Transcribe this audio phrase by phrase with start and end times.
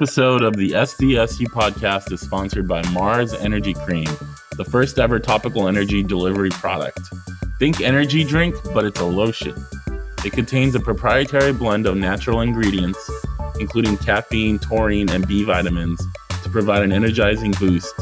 [0.00, 4.08] episode of the SDSU podcast is sponsored by Marz Energy Cream,
[4.56, 7.00] the first ever topical energy delivery product.
[7.58, 9.54] Think energy drink, but it's a lotion.
[10.24, 13.10] It contains a proprietary blend of natural ingredients,
[13.58, 16.02] including caffeine, taurine, and B vitamins,
[16.44, 17.94] to provide an energizing boost.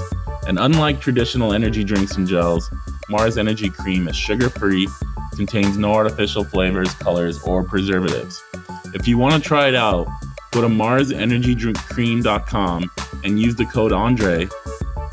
[0.47, 2.71] And unlike traditional energy drinks and gels,
[3.11, 4.87] Marz Energy Cream is sugar free,
[5.35, 8.41] contains no artificial flavors, colors, or preservatives.
[8.95, 10.07] If you want to try it out,
[10.61, 12.91] go to marsenergydrinkcream.com
[13.23, 14.49] and use the code Andre,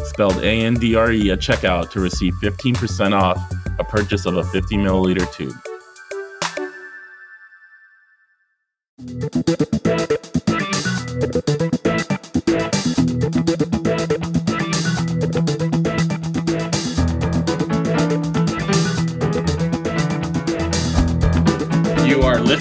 [0.04, 3.38] spelled A N D R E, at checkout to receive 15% off
[3.78, 5.56] a purchase of a 50 milliliter tube.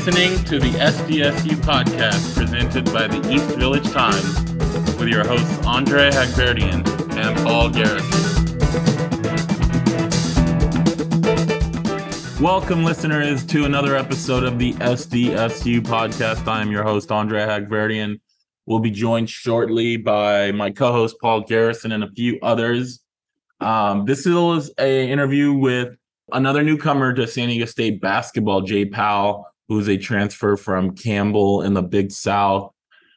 [0.05, 4.38] Listening to the SDSU podcast presented by the East Village Times
[4.99, 8.45] with your hosts Andre Haghverdian and Paul Garrison.
[12.38, 16.46] Welcome, listeners, to another episode of the SDSU podcast.
[16.46, 18.21] I am your host, Andre Haghverdian.
[18.66, 23.01] We'll be joined shortly by my co-host Paul Garrison and a few others.
[23.59, 25.96] Um, this is a interview with
[26.30, 31.74] another newcomer to San Diego State basketball, Jay Pal, who's a transfer from Campbell in
[31.74, 32.70] the Big South.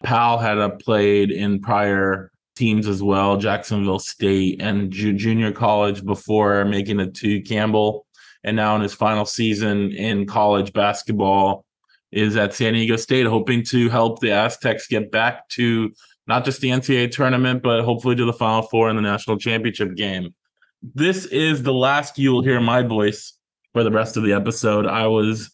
[0.03, 6.05] Pal had uh, played in prior teams as well, Jacksonville State and ju- junior college
[6.05, 8.05] before making it to Campbell.
[8.43, 11.65] And now in his final season in college basketball
[12.11, 15.91] is at San Diego State, hoping to help the Aztecs get back to
[16.27, 19.95] not just the NCAA tournament, but hopefully to the Final Four in the national championship
[19.95, 20.33] game
[20.81, 23.33] this is the last you'll hear my voice
[23.73, 24.85] for the rest of the episode.
[24.85, 25.51] I was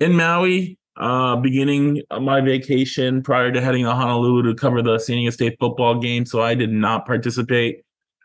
[0.00, 5.16] in Maui, uh, beginning my vacation prior to heading to Honolulu to cover the San
[5.16, 6.24] Diego State football game.
[6.24, 7.82] So I did not participate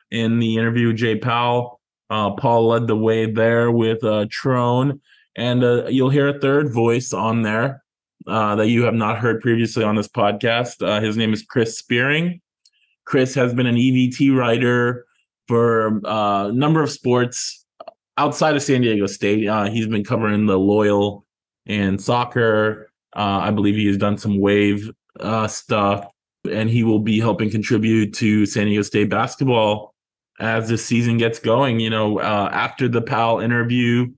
[0.10, 1.80] in the interview with Jay Pal.
[2.10, 5.00] Uh, Paul led the way there with uh, Tron,
[5.36, 7.84] and uh, you'll hear a third voice on there
[8.28, 10.86] uh, that you have not heard previously on this podcast.
[10.86, 12.42] Uh, his name is Chris Spearing.
[13.06, 15.06] Chris has been an EVT writer
[15.48, 17.66] for uh, a number of sports
[18.18, 19.50] outside of San Diego State.
[19.72, 21.26] He's been covering the Loyal
[21.68, 22.90] and soccer.
[23.16, 24.90] Uh, I believe he has done some wave
[25.20, 26.08] uh, stuff,
[26.50, 29.94] and he will be helping contribute to San Diego State basketball
[30.40, 31.80] as this season gets going.
[31.80, 34.12] You know, uh, after the Pal interview,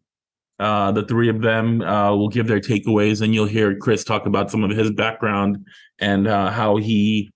[0.59, 4.51] uh, the three of them will give their takeaways, and you'll hear Chris talk about
[4.51, 5.65] some of his background
[5.99, 7.33] and how he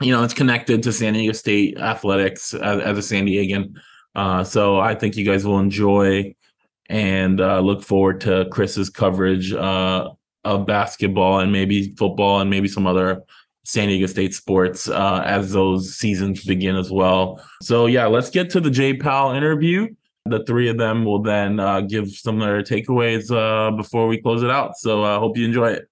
[0.00, 3.74] you know, it's connected to San Diego State athletics as, as a San Diegan.
[4.14, 6.34] Uh, so I think you guys will enjoy
[6.88, 10.10] and uh, look forward to Chris's coverage uh,
[10.44, 13.22] of basketball and maybe football and maybe some other
[13.64, 17.42] San Diego State sports uh, as those seasons begin as well.
[17.62, 19.88] So yeah, let's get to the Jay Pal interview.
[20.26, 24.20] The three of them will then uh, give some of their takeaways uh, before we
[24.20, 24.76] close it out.
[24.76, 25.88] So I hope you enjoy it.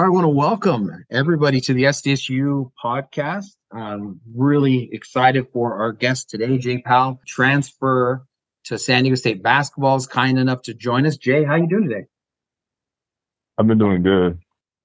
[0.00, 3.48] All right, I want to welcome everybody to the SDSU podcast.
[3.70, 8.24] I'm really excited for our guest today, Jay Pal, transfer
[8.64, 11.18] to San Diego State basketball is kind enough to join us.
[11.18, 12.06] Jay, how are you doing today?
[13.58, 14.38] I've been doing good.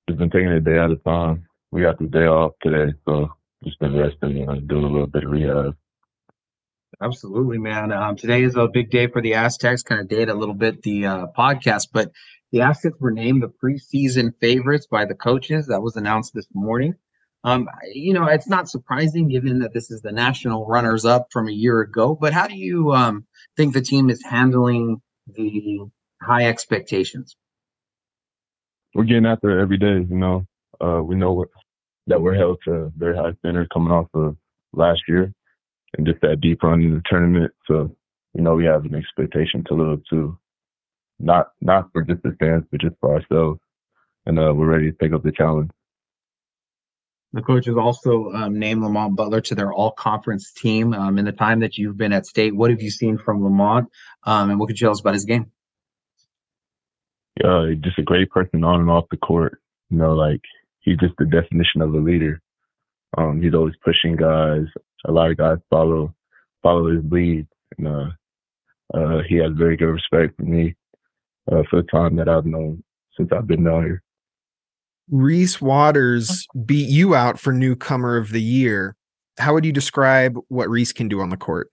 [0.09, 1.47] Just been taking a day at a time.
[1.71, 3.31] We got the day off today, so
[3.63, 5.77] just been resting and doing a little bit of rehab.
[7.01, 7.93] Absolutely, man.
[7.93, 9.81] Um, today is a big day for the Aztecs.
[9.81, 12.11] Kind of date a little bit the uh, podcast, but
[12.51, 15.67] the Aztecs were named the preseason favorites by the coaches.
[15.67, 16.95] That was announced this morning.
[17.43, 21.47] Um, you know, it's not surprising given that this is the national runners up from
[21.47, 22.17] a year ago.
[22.19, 25.81] But how do you um, think the team is handling the
[26.21, 27.35] high expectations?
[28.95, 30.07] We're getting after it every day.
[30.09, 30.47] You know,
[30.81, 31.45] uh, we know
[32.07, 34.37] that we're held to very high standards coming off of
[34.73, 35.31] last year
[35.97, 37.51] and just that deep run in the tournament.
[37.67, 37.95] So,
[38.33, 40.37] you know, we have an expectation to live up to
[41.19, 43.59] not not for just the fans, but just for ourselves.
[44.25, 45.71] And uh, we're ready to take up the challenge.
[47.33, 50.93] The coaches also um, named Lamont Butler to their all conference team.
[50.93, 53.89] Um, in the time that you've been at state, what have you seen from Lamont?
[54.23, 55.51] Um, and what could you tell us about his game?
[57.43, 59.59] Yeah, just a great person on and off the court.
[59.89, 60.41] You know, like
[60.79, 62.41] he's just the definition of a leader.
[63.17, 64.65] Um, he's always pushing guys.
[65.05, 66.15] A lot of guys follow
[66.63, 67.47] follow his lead,
[67.77, 68.09] and uh,
[68.93, 70.75] uh, he has very good respect for me
[71.51, 72.83] uh, for the time that I've known
[73.17, 74.03] since I've been down here.
[75.09, 78.95] Reese Waters beat you out for newcomer of the year.
[79.37, 81.69] How would you describe what Reese can do on the court?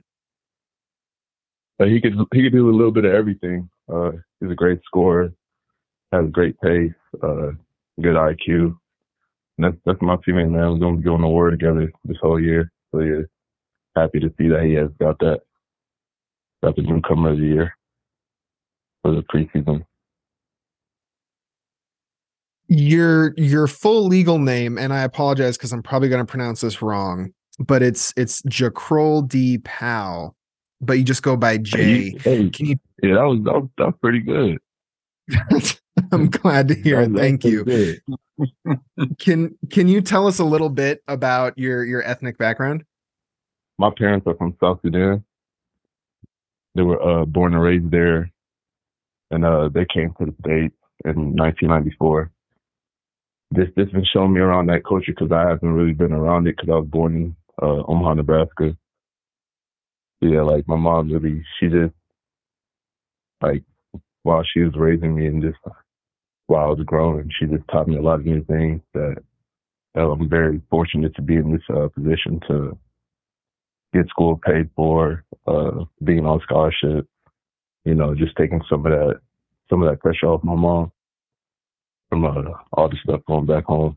[1.81, 3.69] Uh, he could he could do a little bit of everything.
[3.93, 5.33] Uh, he's a great scorer,
[6.13, 6.93] has great pace,
[7.23, 7.53] uh,
[8.01, 8.77] good IQ.
[9.57, 10.73] And that's that's my teammate, man.
[10.73, 12.71] We're gonna be going to war together this whole year.
[12.91, 13.23] So yeah,
[13.97, 15.41] happy to see that he has got that.
[16.63, 17.75] Got the newcomer of the year
[19.03, 19.85] for the preseason.
[22.69, 26.81] Your your full legal name, and I apologize because I'm probably going to pronounce this
[26.81, 29.59] wrong, but it's it's Jakrol D.
[29.59, 30.35] Pal,
[30.81, 32.15] but you just go by Jay.
[32.21, 32.77] Hey, Can you?
[33.03, 34.59] yeah, that was that was, that was pretty good.
[36.13, 37.11] I'm glad to hear it.
[37.11, 37.97] was- that was Thank you.
[39.19, 42.85] Can can you tell us a little bit about your your ethnic background?
[43.79, 45.25] My parents are from South Sudan.
[46.75, 48.32] They were uh, born and raised there,
[49.33, 52.31] and uh, they came to the states in 1994.
[53.51, 56.57] This this been showing me around that culture because I haven't really been around it
[56.57, 58.77] because I was born in uh, Omaha, Nebraska.
[60.21, 61.95] Yeah, like my mom really, she just
[63.43, 63.65] like
[64.23, 65.59] while she was raising me and just
[66.47, 69.17] while I was growing, she just taught me a lot of new things that
[69.97, 72.79] uh, I'm very fortunate to be in this uh, position to
[73.93, 77.07] get school paid for, uh, being on scholarship,
[77.85, 79.21] you know, just taking some of that,
[79.69, 80.93] some of that pressure off my mom
[82.09, 83.97] from uh, all the stuff going back home.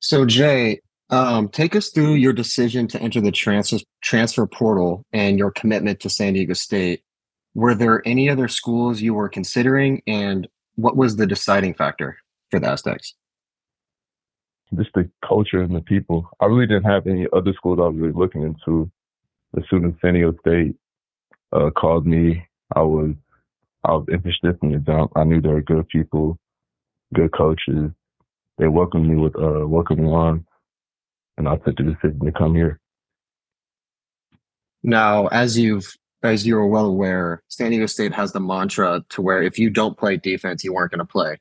[0.00, 5.38] So Jay, um, take us through your decision to enter the transfer transfer portal and
[5.38, 7.02] your commitment to San Diego State.
[7.54, 12.18] Were there any other schools you were considering, and what was the deciding factor
[12.50, 13.14] for the Aztecs?
[14.76, 16.28] Just the culture and the people.
[16.40, 18.90] I really didn't have any other schools I was really looking into.
[19.56, 20.76] As San Diego State
[21.52, 23.14] uh, called me, I was
[23.84, 25.12] I was interested from the jump.
[25.14, 26.38] I knew there were good people,
[27.14, 27.90] good coaches.
[28.58, 30.44] They welcomed me with uh, welcoming arms,
[31.36, 32.80] and I took the decision to come here.
[34.82, 39.42] Now, as you've as you're well aware, San Diego State has the mantra to where
[39.42, 41.38] if you don't play defense, you aren't going to play.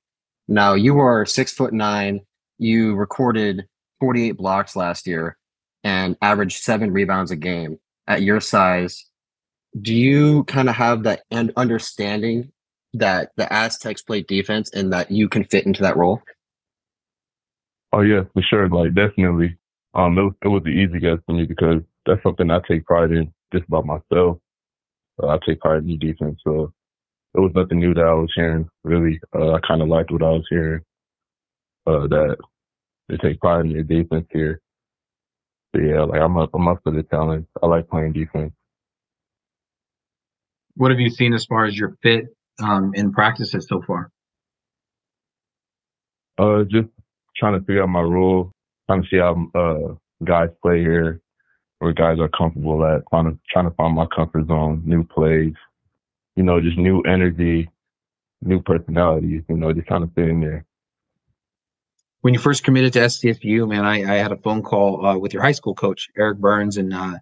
[0.47, 2.21] Now, you are six foot nine.
[2.57, 3.67] You recorded
[3.99, 5.37] 48 blocks last year
[5.83, 7.79] and averaged seven rebounds a game.
[8.07, 9.05] At your size,
[9.81, 12.51] do you kind of have that and understanding
[12.93, 16.21] that the Aztecs play defense and that you can fit into that role?
[17.91, 18.69] Oh yeah, for sure.
[18.69, 19.57] Like definitely.
[19.93, 22.85] Um, it was, it was the easy guess for me because that's something I take
[22.85, 24.39] pride in just about myself.
[25.21, 26.73] Uh, I take pride in the defense, so
[27.33, 28.67] it was nothing new that I was hearing.
[28.83, 30.81] Really, uh, I kind of liked what I was hearing.
[31.87, 32.37] Uh, that
[33.07, 34.59] they take pride in their defense here.
[35.71, 37.45] But yeah, like I'm up, I'm up for the challenge.
[37.61, 38.51] I like playing defense.
[40.75, 42.25] What have you seen as far as your fit
[42.61, 44.11] um, in practices so far?
[46.37, 46.89] Uh, just
[47.35, 48.51] trying to figure out my role,
[48.87, 51.21] trying to see how uh guys play here,
[51.79, 55.53] where guys are comfortable at, trying to trying to find my comfort zone, new plays,
[56.35, 57.69] you know, just new energy,
[58.41, 60.65] new personalities, you know, just trying to fit in there.
[62.21, 65.33] When you first committed to SDSU, man, I, I had a phone call uh, with
[65.33, 67.19] your high school coach, Eric Burns, and uh,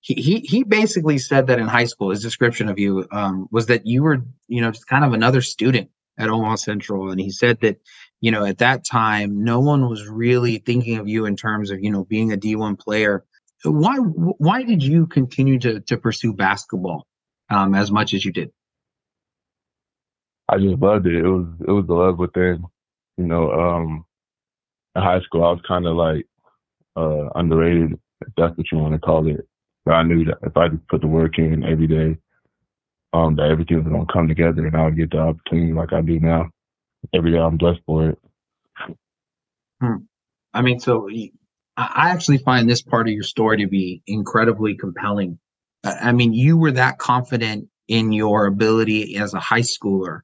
[0.00, 3.66] he, he he basically said that in high school, his description of you um, was
[3.66, 7.30] that you were, you know, just kind of another student at Omaha Central, and he
[7.30, 7.78] said that,
[8.20, 11.82] you know, at that time, no one was really thinking of you in terms of,
[11.82, 13.24] you know, being a D1 player.
[13.64, 17.06] Why why did you continue to to pursue basketball
[17.50, 18.50] um, as much as you did?
[20.48, 21.14] I just loved it.
[21.14, 22.64] It was it was the love within,
[23.18, 24.06] you know, um
[24.96, 26.26] in high school I was kinda like
[26.96, 27.92] uh underrated,
[28.22, 29.46] if that's what you want to call it.
[29.84, 32.18] But I knew that if I just put the work in every day,
[33.12, 36.00] um, that everything was gonna come together and I would get the opportunity like I
[36.00, 36.50] do now.
[37.14, 38.18] Every day I'm blessed for it.
[40.52, 41.08] I mean, so
[41.76, 45.38] I actually find this part of your story to be incredibly compelling.
[45.84, 50.20] I I mean, you were that confident in your ability as a high schooler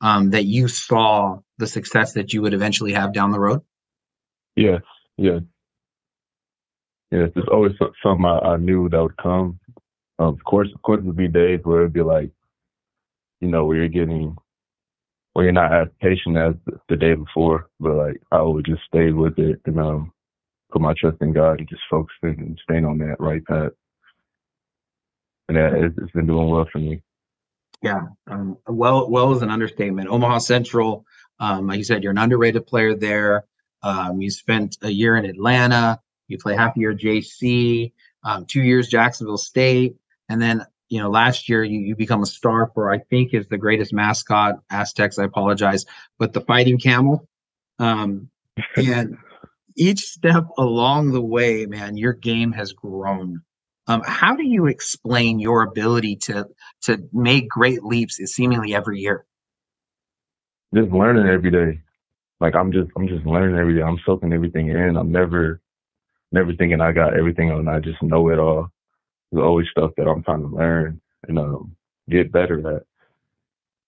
[0.00, 3.60] um, that you saw the success that you would eventually have down the road.
[4.56, 4.82] Yes,
[5.16, 5.42] yes.
[7.10, 9.58] Yes, there's always something I, I knew that would come.
[10.18, 12.30] Um, of course, of course, there'd be days where it'd be like,
[13.40, 14.36] you know, where you're getting,
[15.32, 18.82] where you're not as patient as the, the day before, but like I would just
[18.86, 20.12] stay with it and um,
[20.70, 23.72] put my trust in God and just focus in and staying on that right path.
[25.48, 27.02] And that it's, it's been doing well for me.
[27.82, 28.02] Yeah.
[28.30, 30.10] Um, well, well is an understatement.
[30.10, 31.06] Omaha Central,
[31.40, 33.46] um, like you said, you're an underrated player there.
[33.82, 35.98] Um, you spent a year in Atlanta.
[36.30, 37.92] You play half a year JC,
[38.24, 39.96] um, two years Jacksonville State,
[40.28, 43.48] and then you know last year you you become a star for I think is
[43.48, 45.18] the greatest mascot Aztecs.
[45.18, 45.84] I apologize,
[46.18, 47.28] but the Fighting Camel.
[47.78, 48.30] Um,
[48.76, 49.16] and
[49.76, 53.42] each step along the way, man, your game has grown.
[53.86, 56.46] Um, how do you explain your ability to
[56.82, 59.24] to make great leaps seemingly every year?
[60.74, 61.80] Just learning every day.
[62.40, 63.82] like I'm just I'm just learning every day.
[63.82, 64.96] I'm soaking everything in.
[64.96, 65.60] I'm never
[66.32, 68.70] never thinking I got everything and I just know it all.
[69.30, 71.76] There's always stuff that I'm trying to learn and um,
[72.08, 72.82] get better at.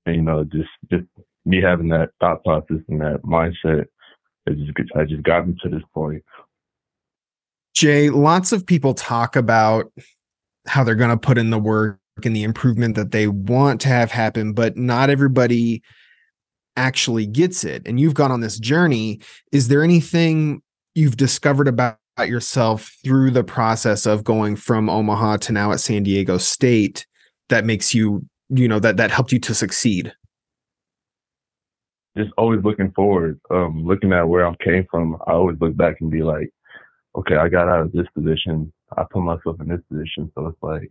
[0.07, 1.05] And you know, just just
[1.45, 3.87] me having that thought process and that mindset,
[4.47, 6.25] it just I just got me to this point.
[7.75, 9.93] Jay, lots of people talk about
[10.67, 13.89] how they're going to put in the work and the improvement that they want to
[13.89, 15.83] have happen, but not everybody
[16.77, 17.83] actually gets it.
[17.87, 19.21] And you've gone on this journey.
[19.51, 20.63] Is there anything
[20.95, 26.03] you've discovered about yourself through the process of going from Omaha to now at San
[26.03, 27.07] Diego State
[27.49, 30.13] that makes you, you know, that that helped you to succeed?
[32.17, 35.17] Just always looking forward, um, looking at where I came from.
[35.27, 36.51] I always look back and be like,
[37.17, 38.73] okay, I got out of this position.
[38.97, 40.31] I put myself in this position.
[40.35, 40.91] So it's like,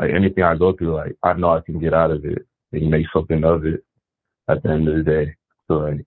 [0.00, 2.90] like anything I go through, like I know I can get out of it and
[2.90, 3.84] make something of it
[4.48, 5.34] at the end of the day.
[5.66, 6.06] So like,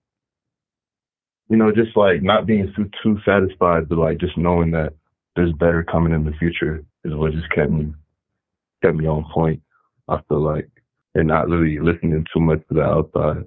[1.48, 4.94] you know, just like not being too too satisfied, but like just knowing that
[5.36, 7.92] there's better coming in the future is what just kept me
[8.82, 9.62] kept me on point.
[10.08, 10.68] I feel like,
[11.14, 13.44] and not really listening too much to the outside.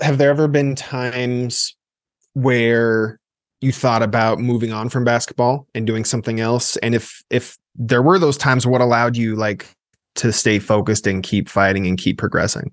[0.00, 1.76] Have there ever been times
[2.34, 3.18] where
[3.60, 6.76] you thought about moving on from basketball and doing something else?
[6.78, 9.68] And if if there were those times, what allowed you like
[10.16, 12.72] to stay focused and keep fighting and keep progressing?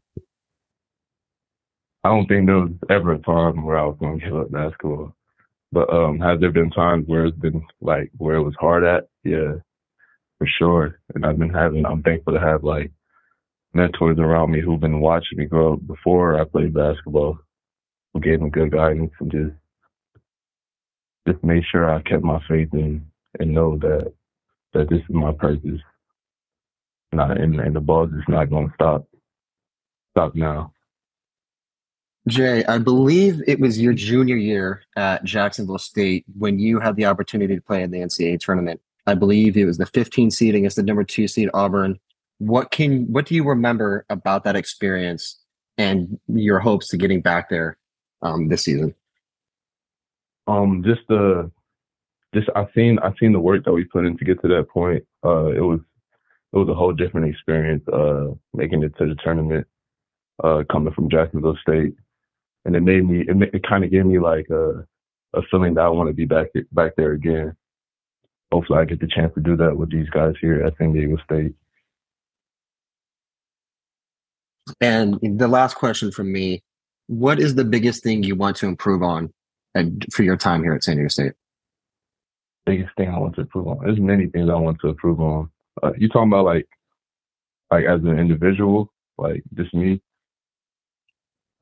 [2.04, 4.52] I don't think there was ever a time where I was going to give up
[4.52, 5.16] basketball.
[5.72, 9.08] But um, has there been times where it's been like where it was hard at?
[9.24, 9.54] Yeah,
[10.38, 11.00] for sure.
[11.14, 11.86] And I've been having.
[11.86, 12.92] I'm thankful to have like
[13.74, 17.38] mentors around me who've been watching me grow up before I played basketball,
[18.14, 19.54] who gave me good guidance and just
[21.28, 23.06] just made sure I kept my faith in
[23.40, 24.12] and know that
[24.74, 25.80] that this is my purpose.
[27.14, 29.08] Not and, and the ball is not going to stop.
[30.12, 30.74] Stop now.
[32.28, 37.06] Jay, I believe it was your junior year at Jacksonville State when you had the
[37.06, 38.80] opportunity to play in the NCAA tournament.
[39.08, 42.00] I believe it was the 15 seed against the number two seed Auburn.
[42.38, 45.40] What can what do you remember about that experience
[45.78, 47.78] and your hopes to getting back there
[48.22, 48.94] um, this season?
[50.48, 51.50] Um, just the
[52.34, 54.70] just I seen I seen the work that we put in to get to that
[54.70, 55.04] point.
[55.26, 55.80] Uh, it was
[56.54, 57.88] it was a whole different experience.
[57.88, 59.66] Uh, making it to the tournament.
[60.44, 61.94] Uh, coming from Jacksonville State,
[62.66, 64.86] and it made me it, it kind of gave me like a
[65.34, 67.56] a feeling that I want to be back back there again.
[68.52, 71.18] Hopefully, I get the chance to do that with these guys here at San Diego
[71.24, 71.54] State.
[74.82, 76.62] And the last question from me:
[77.08, 79.34] What is the biggest thing you want to improve on
[79.74, 81.34] and for your time here at San Diego State?
[82.66, 83.80] Biggest thing I want to improve on.
[83.84, 85.50] There's many things I want to improve on.
[85.82, 86.68] Uh, you talking about like,
[87.72, 90.02] like as an individual, like just me,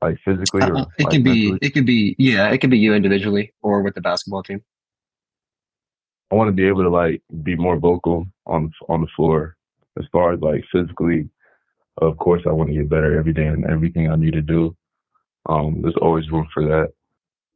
[0.02, 1.58] like physically or Uh, it like can be mentally?
[1.62, 4.62] it can be yeah it can be you individually or with the basketball team.
[6.30, 9.56] I want to be able to like be more vocal on on the floor.
[9.98, 11.28] As far as like physically,
[11.98, 14.76] of course, I want to get better every day and everything I need to do.
[15.46, 16.92] Um, there's always room for that.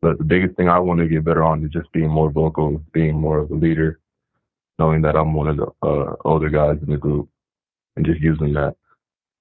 [0.03, 2.83] But the biggest thing I want to get better on is just being more vocal,
[2.93, 4.01] being more of a leader,
[4.79, 7.29] knowing that I'm one of the uh, older guys in the group,
[7.97, 8.77] and just using that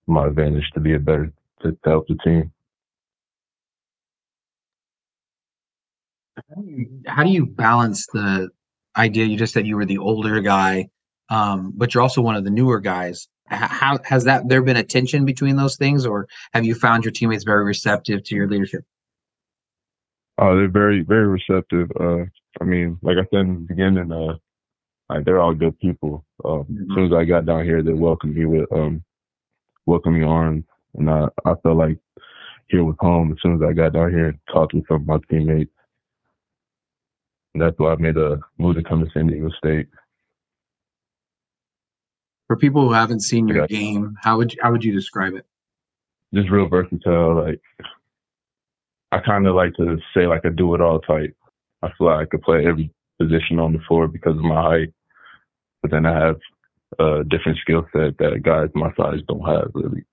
[0.08, 1.34] my advantage to be a better
[1.64, 2.52] to help the team.
[6.36, 8.50] How do you- how do you balance the
[8.98, 10.88] idea you just said you were the older guy
[11.30, 14.84] um but you're also one of the newer guys how has that there been a
[14.84, 18.84] tension between those things or have you found your teammates very receptive to your leadership
[20.40, 21.92] Uh, they're very, very receptive.
[22.00, 22.26] Uh,
[22.60, 24.36] I mean, like I said in the beginning, uh,
[25.08, 26.26] like they're all good people.
[26.44, 26.82] Um, Mhm.
[26.90, 29.04] As soon as I got down here, they welcomed me with um,
[29.86, 32.00] welcoming arms, and I, I felt like
[32.68, 33.32] here was home.
[33.32, 35.72] As soon as I got down here and talked with some of my teammates,
[37.54, 39.88] and that's why I made a move to come to San Diego State.
[42.48, 45.46] for people who haven't seen your game how would you, how would you describe it
[46.34, 47.44] Just real versatile.
[47.46, 47.62] Like
[49.12, 51.36] I kind of like to say like a do it all type.
[51.82, 54.94] I feel like I could play every position on the floor because of my height,
[55.82, 56.38] but then I have
[57.00, 60.04] a different skill set that guys my size don't have really.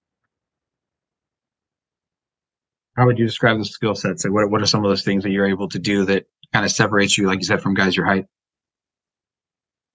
[2.96, 5.22] how would you describe the skill sets like what, what are some of those things
[5.24, 7.96] that you're able to do that kind of separates you like you said from guys
[7.96, 8.26] your height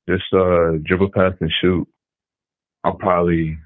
[0.09, 1.87] Just uh, dribble, pass, and shoot.
[2.83, 3.57] I'll probably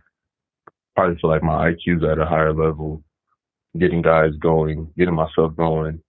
[0.95, 3.03] probably feel like my IQ's at a higher level,
[3.79, 6.01] getting guys going, getting myself going.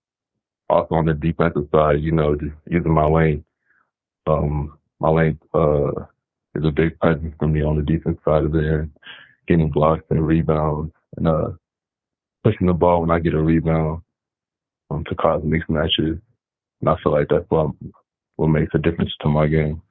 [0.71, 3.45] Also on the defensive side, you know, just using my length.
[4.27, 5.91] Um, my length uh,
[6.55, 8.89] is a big presence for me on the defense side of there,
[9.49, 11.51] getting blocks and rebounds, and uh,
[12.45, 14.03] pushing the ball when I get a rebound.
[14.91, 16.19] um, to cause mixed matches.
[16.81, 17.71] And I feel like that's what
[18.37, 19.83] what makes a difference to my game.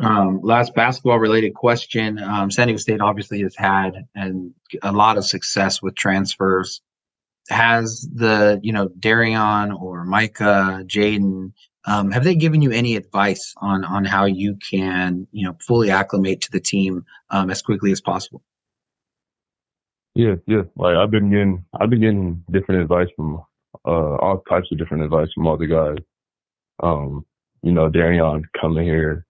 [0.00, 2.18] Um, last basketball related question.
[2.18, 6.80] Um, San Diego State obviously has had and a lot of success with transfers.
[7.48, 11.52] Has the, you know, Darrion or Micah, Jaedon,
[11.84, 15.90] um, have they given you any advice on on how you can, you know, fully
[15.90, 18.42] acclimate to the team um, as quickly as possible?
[20.14, 20.62] Yeah, yeah.
[20.76, 23.42] Like I've been getting, I've been getting different advice from
[23.84, 26.04] uh, all types of different advice from the guys.
[26.82, 27.24] Um,
[27.62, 29.26] you know, Darrion coming here,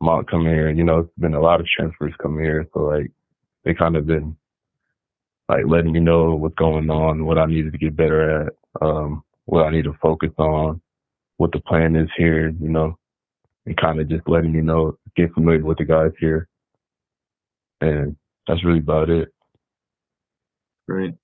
[0.00, 0.70] Mont coming here.
[0.70, 3.10] You know, it's been a lot of transfers coming here, so like
[3.64, 4.36] they kind of been
[5.48, 9.22] like letting me know what's going on, what I needed to get better at, um,
[9.44, 10.80] what I need to focus on,
[11.36, 12.48] what the plan is here.
[12.48, 12.98] You know,
[13.64, 16.48] and kind of just letting me know, get familiar with the guys here,
[17.80, 19.28] and that's really about it.
[20.88, 21.14] Great.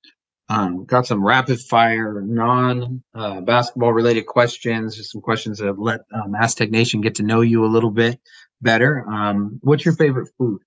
[0.53, 6.01] Um, got some rapid fire non uh, basketball related questions, just some questions that let
[6.13, 8.21] um, Aztec Nation get to know you a little bit
[8.61, 9.09] better.
[9.09, 10.61] Um, what's your favorite food?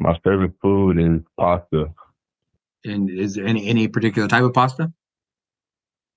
[0.00, 1.94] My favorite food is pasta,
[2.84, 4.92] And is there any any particular type of pasta?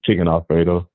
[0.04, 0.90] chicken alfredo.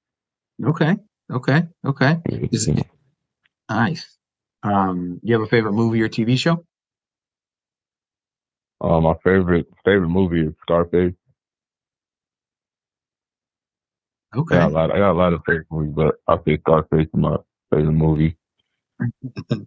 [0.64, 0.96] Okay,
[1.30, 2.18] okay, okay.
[2.50, 2.86] Is it-
[3.70, 4.18] Nice.
[4.64, 6.64] Um, you have a favorite movie or TV show?
[8.82, 11.14] Uh, my favorite favorite movie is Scarface.
[14.34, 14.56] Okay.
[14.56, 14.90] I got a lot.
[14.90, 17.36] I got a lot of favorite movies, but I say Scarface is my
[17.70, 18.36] favorite movie.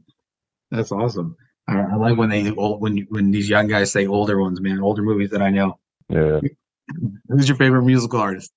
[0.72, 1.38] That's awesome.
[1.67, 4.81] I, I like when they old when when these young guys say older ones, man.
[4.81, 5.79] Older movies that I know.
[6.10, 6.41] Yeah,
[7.29, 8.51] Who's your favorite musical artist?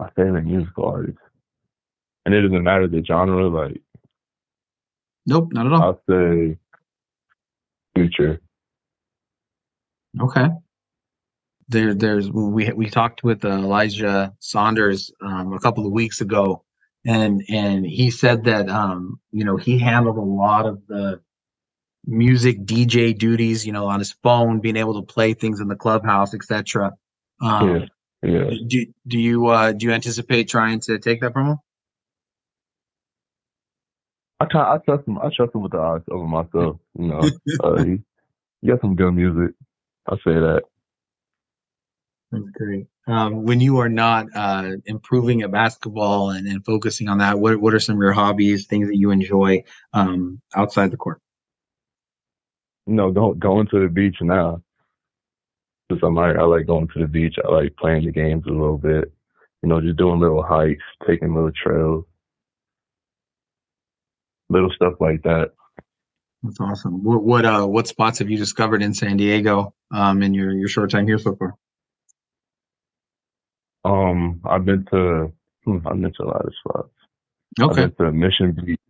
[0.00, 1.18] my favorite musical artist.
[2.24, 3.48] And it doesn't matter the genre.
[3.48, 3.82] Like
[5.26, 5.82] Nope, not at all.
[5.82, 6.56] I'll say
[7.94, 8.40] Future.
[10.20, 10.48] Okay.
[11.68, 16.64] There, there's we we talked with uh, Elijah Saunders um, a couple of weeks ago,
[17.06, 21.20] and and he said that um, you know he handled a lot of the
[22.06, 25.76] music DJ duties, you know, on his phone, being able to play things in the
[25.76, 26.92] clubhouse, etc.
[27.42, 27.88] Um,
[28.22, 28.50] Yeah, yeah.
[28.66, 31.58] Do do you uh, do you anticipate trying to take that from him?
[34.40, 35.18] I kind I trust him.
[35.18, 36.78] I trust him with the eyes over myself.
[36.98, 37.32] You know,
[37.64, 37.98] uh, he,
[38.62, 39.54] he got some good music.
[40.08, 40.62] I say that.
[42.30, 42.86] That's great.
[43.06, 47.58] Um, when you are not uh, improving at basketball and, and focusing on that, what
[47.58, 51.20] what are some of your hobbies, things that you enjoy um, outside the court?
[52.86, 54.62] You know, go, going to the beach now.
[55.90, 57.36] Cause I'm like, I like going to the beach.
[57.42, 59.10] I like playing the games a little bit.
[59.62, 62.04] You know, just doing little hikes, taking little trails,
[64.50, 65.52] little stuff like that.
[66.42, 67.02] That's awesome.
[67.02, 70.68] What what uh what spots have you discovered in San Diego um, in your your
[70.68, 71.54] short time here so far?
[73.84, 75.32] Um, I've been to,
[75.64, 76.90] hmm, I've been to a lot of spots.
[77.60, 77.82] Okay.
[77.84, 78.80] I've been to Mission Beach,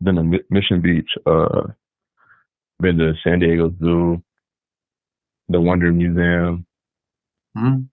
[0.00, 1.62] been to Mission Beach, uh,
[2.80, 4.22] been to San Diego Zoo,
[5.48, 6.66] the Wonder Museum.
[7.56, 7.88] Mhm.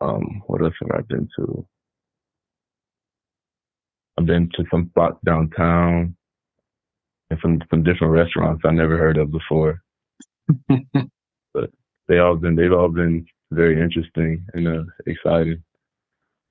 [0.00, 1.66] Um, what else have I been to?
[4.18, 6.16] I've been to some spots downtown
[7.32, 9.82] and some some different restaurants I never heard of before.
[11.54, 11.70] but
[12.08, 15.62] they all been they've all been very interesting and uh, exciting.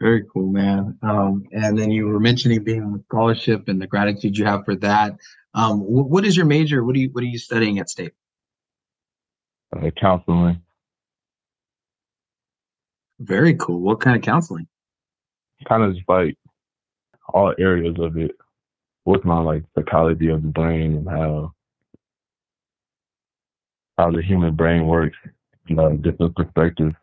[0.01, 0.97] very cool, man.
[1.03, 4.65] Um, and then you were mentioning being on a scholarship and the gratitude you have
[4.65, 5.13] for that.
[5.55, 6.85] Um, wh- what is your major?
[6.85, 8.13] What are you what are you studying at State?
[9.75, 10.61] Uh, counseling,
[13.19, 13.79] Very cool.
[13.81, 14.67] What kind of counseling?
[15.67, 16.37] kind of just like
[17.33, 18.31] all areas of it,
[19.05, 21.53] working on like psychology of the brain and how
[23.97, 25.17] how the human brain works,
[25.67, 26.95] you know, different perspectives.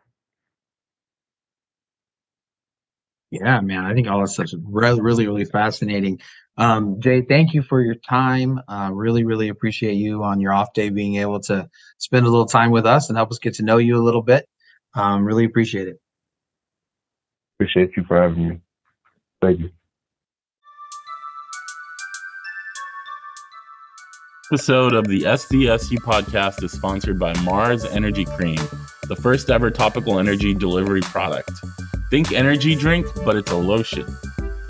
[3.31, 6.19] Yeah, man, I think all that stuff's really, really, really fascinating.
[6.57, 8.59] Um, Jay, thank you for your time.
[8.67, 12.47] Uh, really, really appreciate you on your off day being able to spend a little
[12.47, 14.47] time with us and help us get to know you a little bit.
[14.95, 16.01] Um, really appreciate it.
[17.57, 18.59] Appreciate you for having me.
[19.41, 19.69] Thank you.
[24.51, 28.57] Episode of the SDSU podcast is sponsored by Marz Energy Cream,
[29.03, 31.51] the first ever topical energy delivery product.
[32.09, 34.07] Think energy drink, but it's a lotion.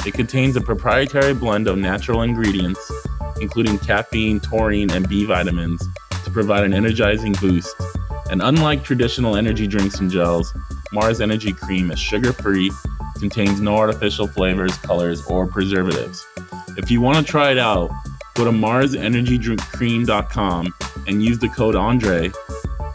[0.06, 2.92] It contains a proprietary blend of natural ingredients,
[3.40, 5.82] including caffeine, taurine, and B vitamins,
[6.26, 7.74] to provide an energizing boost.
[8.30, 10.52] And unlike traditional energy drinks and gels,
[10.92, 12.70] Marz Energy Cream is sugar free,
[13.18, 16.28] contains no artificial flavors, colors, or preservatives.
[16.76, 17.92] If you want to try it out,
[18.40, 20.74] go to marsenergydrinkcream.com
[21.08, 22.32] and use the code Andre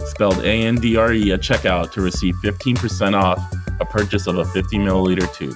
[0.07, 3.39] spelled A N D R E, at checkout to receive 15% off
[3.79, 5.55] a purchase of a 50 milliliter tube.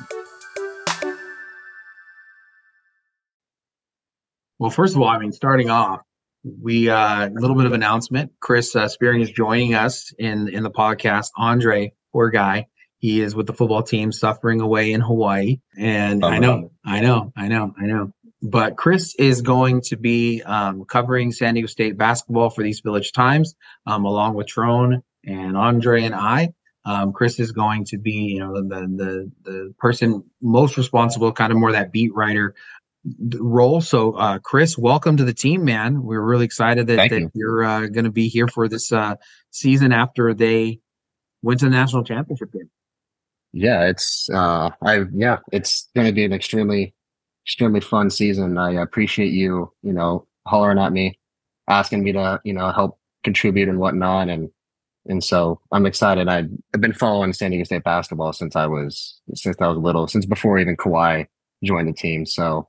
[4.59, 6.03] Well, first of all, I mean, starting off,
[6.45, 8.33] we uh, a little bit of announcement.
[8.41, 11.31] Chris uh, Spearing is joining us in in the podcast.
[11.39, 12.67] Andre, poor guy,
[12.99, 17.33] he is with the football team, suffering away in Hawaii, and I know, I know,
[17.37, 18.13] I know, I know.
[18.41, 23.13] But Chris is going to be um, covering San Diego State basketball for these Village
[23.13, 23.55] Times,
[23.87, 26.53] um, along with Tron and Andre and I.
[26.85, 31.53] Um, Chris is going to be, you know, the the the person most responsible, kind
[31.53, 32.55] of more that beat writer
[33.35, 33.81] role.
[33.81, 36.03] So, uh, Chris, welcome to the team, man.
[36.03, 37.31] We're really excited that, Thank that you.
[37.35, 37.49] you.
[37.49, 39.17] are uh, going to be here for this uh,
[39.51, 40.81] season after they
[41.43, 42.71] went to the national championship game.
[43.53, 46.95] Yeah, it's uh I yeah, it's gonna be an extremely
[47.49, 48.59] extremely fun season.
[48.59, 51.19] I appreciate you, you know, hollering at me,
[51.67, 54.29] asking me to, you know, help contribute and whatnot.
[54.29, 54.51] And
[55.07, 56.29] and so I'm excited.
[56.29, 60.27] I've been following San Diego State basketball since I was since I was little, since
[60.27, 61.27] before even Kawhi
[61.65, 62.27] joined the team.
[62.27, 62.69] So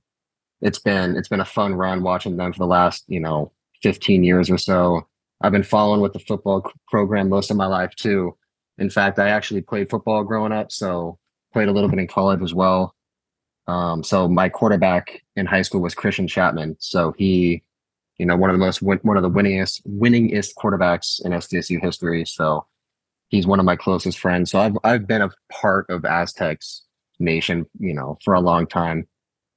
[0.62, 3.52] it's been it's been a fun run watching them for the last, you know,
[3.84, 5.06] 15 years or so.
[5.42, 8.38] I've been following with the football program most of my life too.
[8.78, 11.20] In fact, I actually played football growing up, so
[11.52, 12.96] played a little bit in college as well.
[13.70, 16.76] Um, so my quarterback in high school was Christian Chapman.
[16.80, 17.62] So he,
[18.18, 22.26] you know, one of the most one of the winningest winningest quarterbacks in SDSU history.
[22.26, 22.66] So
[23.28, 24.50] he's one of my closest friends.
[24.50, 26.82] So I've I've been a part of Aztecs
[27.20, 29.08] Nation, you know, for a long time,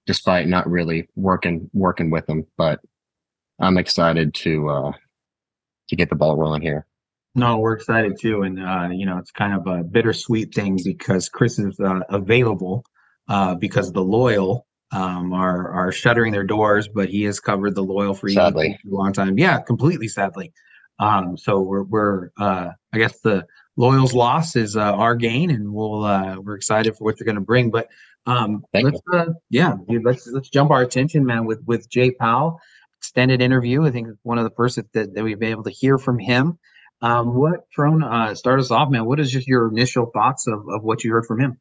[0.05, 2.46] despite not really working working with them.
[2.59, 2.81] But
[3.61, 4.92] I'm excited to uh,
[5.88, 6.87] to get the ball rolling here.
[7.35, 11.31] No, we're excited too, and uh, you know it's kind of a bittersweet thing because
[11.31, 12.85] Chris is uh, available
[13.29, 17.83] uh, because the loyal um, are are shuttering their doors, but he has covered the
[17.83, 18.79] loyal for Sadly.
[18.83, 19.39] for a long time.
[19.39, 20.53] Yeah, completely sadly.
[20.99, 25.73] Um, so we're we're uh, I guess the loyal's loss is uh, our gain, and
[25.73, 27.71] we'll uh, we're excited for what they're going to bring.
[27.71, 27.89] But
[28.27, 32.11] um, Thank let's uh, yeah, dude, let's let's jump our attention, man, with with Jay
[32.11, 32.61] Pal
[33.03, 33.85] extended interview.
[33.85, 36.21] I think it's one of the first that, that we've been able to hear from
[36.21, 36.59] him.
[37.01, 39.07] Um, what Tron, uh, start us off, man.
[39.07, 41.59] What is just your initial thoughts of, of what you heard from him?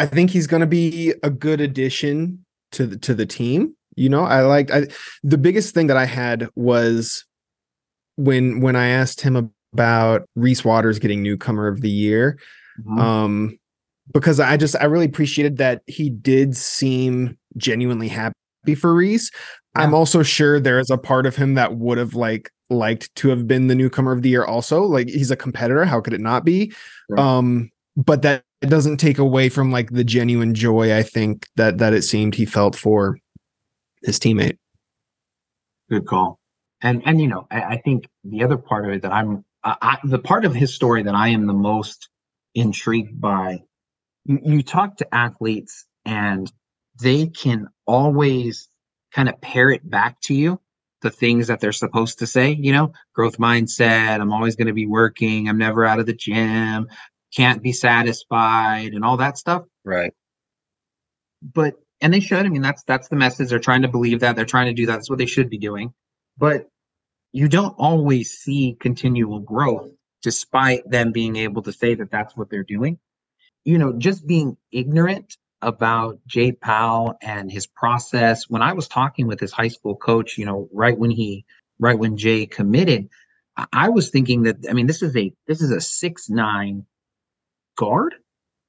[0.00, 3.76] I think he's going to be a good addition to the to the team.
[3.96, 4.86] You know, I liked I
[5.22, 7.26] the biggest thing that I had was
[8.16, 12.38] when when I asked him about Reese Waters getting newcomer of the year.
[12.98, 13.58] Um
[14.14, 19.30] because I just I really appreciated that he did seem genuinely happy for Reese.
[19.74, 23.28] I'm also sure there is a part of him that would have like liked to
[23.28, 24.82] have been the newcomer of the year also.
[24.82, 26.72] Like he's a competitor, how could it not be?
[27.10, 27.20] Right.
[27.20, 31.78] Um but that it doesn't take away from like the genuine joy I think that
[31.78, 33.18] that it seemed he felt for
[34.02, 34.58] his teammate.
[35.88, 36.38] Good call.
[36.82, 39.98] And and you know, I, I think the other part of it that I'm, I,
[40.04, 42.08] the part of his story that I am the most
[42.54, 43.62] intrigued by.
[44.24, 46.50] You, you talk to athletes, and
[47.02, 48.68] they can always
[49.12, 50.60] kind of parrot back to you
[51.02, 52.52] the things that they're supposed to say.
[52.52, 54.20] You know, growth mindset.
[54.20, 55.48] I'm always going to be working.
[55.48, 56.88] I'm never out of the gym.
[57.36, 60.12] Can't be satisfied, and all that stuff Right.
[61.42, 62.46] but and they should.
[62.46, 63.50] I mean, that's that's the message.
[63.50, 64.36] They're trying to believe that.
[64.36, 64.94] They're trying to do that.
[64.96, 65.94] That's what they should be doing.
[66.38, 66.68] But
[67.32, 69.90] you don't always see continual growth,
[70.22, 72.98] despite them being able to say that that's what they're doing.
[73.64, 78.48] You know, just being ignorant about Jay Pal and his process.
[78.50, 81.44] When I was talking with his high school coach, you know, right when he,
[81.78, 83.08] right when Jay committed,
[83.72, 86.86] I, was thinking that I mean, this is a this is a six nine
[87.80, 88.14] guard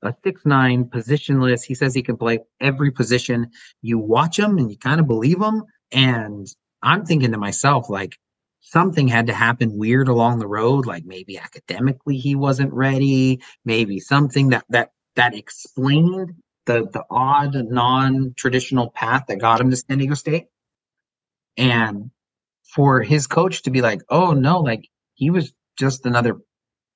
[0.04, 1.64] a six nine positionless.
[1.64, 3.52] He says he can play every position.
[3.82, 5.64] You watch him and you kind of believe him.
[5.92, 6.48] And
[6.82, 8.18] I'm thinking to myself, like
[8.62, 10.86] something had to happen weird along the road.
[10.86, 13.42] Like maybe academically he wasn't ready.
[13.66, 16.34] Maybe something that that that explained
[16.66, 20.46] the the odd non-traditional path that got him to San Diego State.
[21.58, 22.12] And
[22.74, 26.38] for his coach to be like, oh no, like he was just another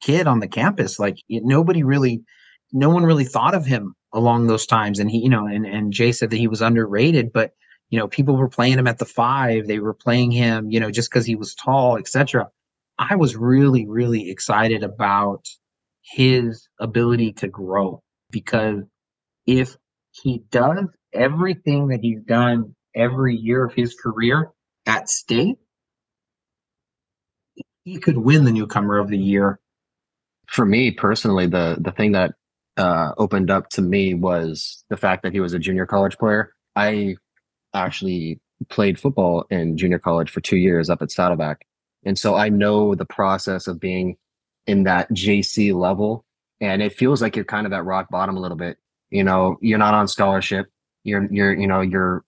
[0.02, 1.00] kid on the campus.
[1.00, 2.24] Like it, nobody really
[2.72, 5.00] no one really thought of him along those times.
[5.00, 7.52] And he, you know, and, and Jay said that he was underrated, but
[7.90, 9.68] you know, people were playing him at the five.
[9.68, 12.50] They were playing him, you know, just because he was tall, etc.
[12.98, 15.46] I was really, really excited about
[16.02, 18.84] his ability to grow because
[19.46, 19.76] if
[20.12, 24.52] he does everything that he's done every year of his career
[24.86, 25.58] at state,
[27.84, 29.60] he could win the newcomer of the year.
[30.48, 32.34] For me personally, the the thing that
[32.78, 36.54] uh, opened up to me was the fact that he was a junior college player.
[36.76, 37.16] I
[37.74, 41.66] actually played football in junior college for two years up at Saddleback,
[42.06, 44.18] And so I know the process of being
[44.68, 46.26] in that JC level.
[46.62, 48.78] And it feels like you're kind of at rock bottom a little bit.
[49.10, 50.68] You know, you're not on scholarship.
[51.04, 52.24] You're you're you know, you're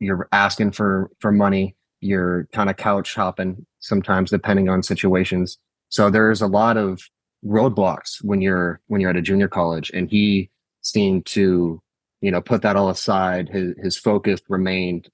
[0.00, 1.76] you're asking for for money.
[2.00, 5.58] You're kind of couch hopping sometimes depending on situations.
[5.88, 7.00] So there's a lot of
[7.44, 9.90] roadblocks when you're when you're at a junior college.
[9.92, 10.50] And he
[10.82, 11.80] seemed to
[12.20, 13.48] you know put that all aside.
[13.48, 15.08] His his focus remained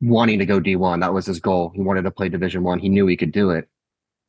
[0.00, 1.72] wanting to go d1 that was his goal.
[1.74, 2.78] He wanted to play division one.
[2.78, 3.68] He knew he could do it.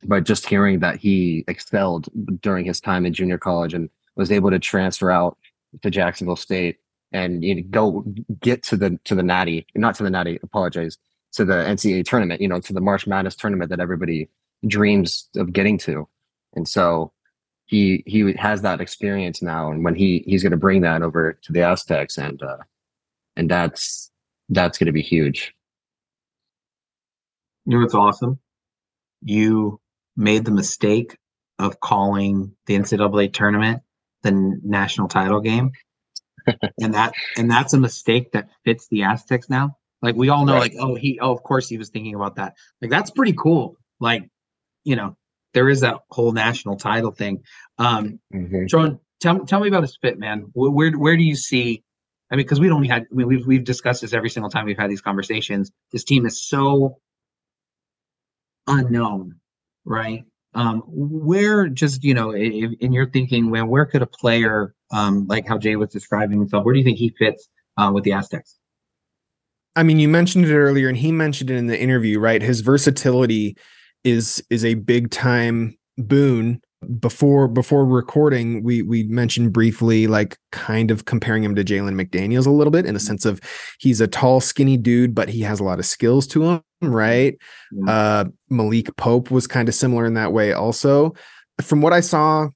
[0.04, 2.08] But just hearing that he excelled
[2.40, 5.36] during his time in junior college and was able to transfer out
[5.82, 6.78] to jacksonville state
[7.12, 8.04] and you know, go
[8.40, 10.96] get to the to the natty not to the natty apologize
[11.32, 14.30] to the ncaa tournament you know to the march madness tournament that everybody
[14.66, 16.08] dreams of getting to.
[16.54, 17.12] And so
[17.66, 21.32] he he has that experience now and when he he's going to bring that over
[21.42, 22.56] to the aztecs and uh
[23.36, 24.10] and that's
[24.48, 25.52] that's going to be huge
[27.64, 28.38] You know what's awesome?
[29.22, 29.80] You
[30.16, 31.16] made the mistake
[31.58, 33.82] of calling the NCAA tournament
[34.22, 34.30] the
[34.62, 35.72] national title game,
[36.80, 39.76] and that and that's a mistake that fits the Aztecs now.
[40.02, 40.72] Like we all know, Right.
[40.72, 42.54] like oh he oh of course he was thinking about that.
[42.80, 43.76] Like that's pretty cool.
[43.98, 44.28] Like
[44.84, 45.16] you know
[45.56, 47.42] there is that whole national title thing.
[47.78, 48.68] Um, Mhm.
[48.68, 50.50] John, tell tell me about his fit, man.
[50.52, 51.82] Where where, where do you see?
[52.30, 54.66] I mean, because we don't had I mean, we've we've discussed this every single time
[54.66, 55.72] we've had these conversations.
[55.92, 56.98] This team is so
[58.66, 59.36] unknown,
[59.86, 60.24] right?
[60.52, 65.26] Um, where just you know, in, in your thinking, when where could a player, um,
[65.26, 68.12] like how Jay was describing himself, where do you think he fits uh, with the
[68.12, 68.58] Aztecs?
[69.74, 72.42] I mean, you mentioned it earlier, and he mentioned it in the interview, right?
[72.42, 73.56] His versatility
[74.06, 76.62] is is a big time boon.
[77.00, 82.46] Before before recording, we we mentioned briefly, like kind of comparing him to Jalen McDaniels
[82.46, 83.40] a little bit in the sense of
[83.80, 87.36] he's a tall, skinny dude, but he has a lot of skills to him, right?
[87.72, 87.92] Yeah.
[87.92, 91.14] Uh, Malik Pope was kind of similar in that way, also.
[91.60, 92.48] From what I saw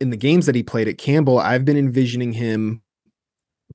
[0.00, 2.82] in the games that he played at Campbell, I've been envisioning him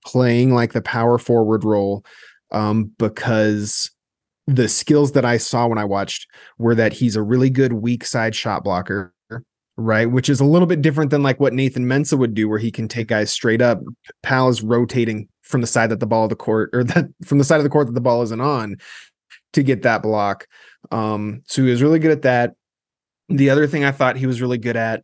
[0.06, 2.04] playing like the power forward role
[2.52, 3.92] um, because
[4.48, 6.28] the skills that I saw when I watched
[6.58, 9.14] were that he's a really good weak side shot blocker,
[9.78, 10.06] right?
[10.06, 12.72] Which is a little bit different than like what Nathan Mensah would do, where he
[12.72, 13.80] can take guys straight up.
[14.24, 17.38] Pal is rotating from the side that the ball of the court or that from
[17.38, 18.78] the side of the court that the ball isn't on
[19.54, 20.48] to get that block.
[20.92, 22.56] Um, so he was really good at that.
[23.30, 25.04] The other thing I thought he was really good at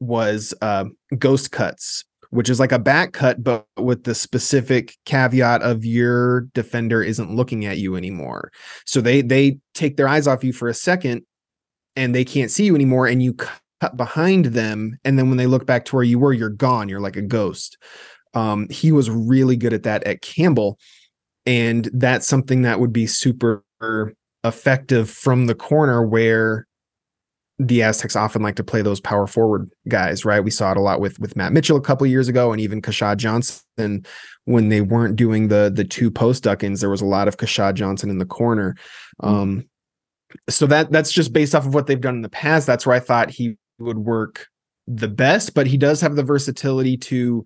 [0.00, 5.62] was uh, ghost cuts, which is like a back cut, but with the specific caveat
[5.62, 8.50] of your defender isn't looking at you anymore.
[8.84, 11.22] So they they take their eyes off you for a second,
[11.96, 15.46] and they can't see you anymore, and you cut behind them, and then when they
[15.46, 16.88] look back to where you were, you're gone.
[16.88, 17.78] You're like a ghost.
[18.34, 20.78] Um, he was really good at that at Campbell,
[21.46, 23.64] and that's something that would be super
[24.44, 26.67] effective from the corner where
[27.58, 30.44] the Aztecs often like to play those power forward guys, right?
[30.44, 32.60] We saw it a lot with with Matt Mitchell a couple of years ago, and
[32.60, 34.04] even Keshad Johnson
[34.44, 36.80] when they weren't doing the the two post duck-ins.
[36.80, 38.76] There was a lot of Keshad Johnson in the corner.
[39.20, 39.68] Um,
[40.48, 42.66] so that that's just based off of what they've done in the past.
[42.66, 44.46] That's where I thought he would work
[44.86, 47.44] the best, but he does have the versatility to